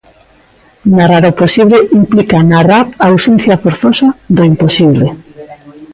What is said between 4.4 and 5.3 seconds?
imposible.